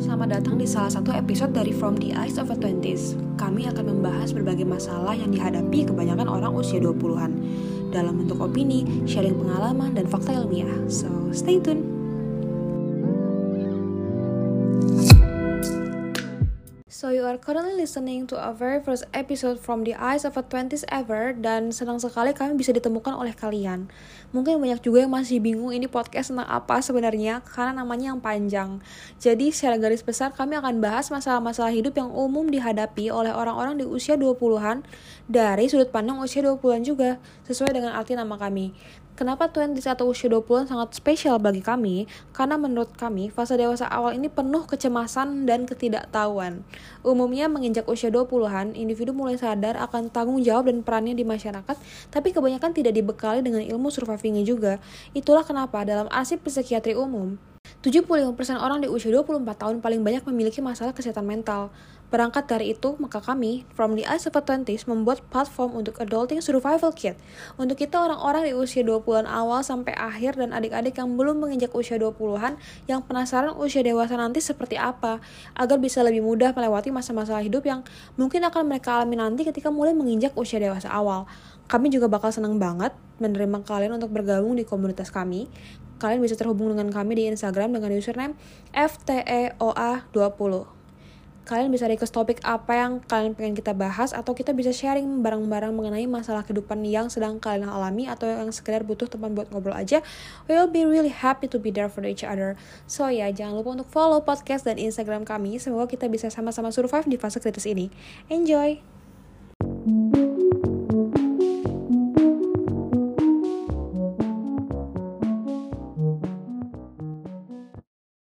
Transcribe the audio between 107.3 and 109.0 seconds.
kritis ini. Enjoy